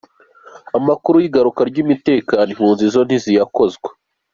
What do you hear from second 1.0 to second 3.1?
y’igaruka ry’umutekano impunzi zo